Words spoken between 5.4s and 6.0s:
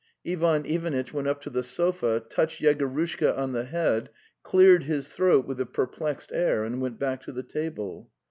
with a per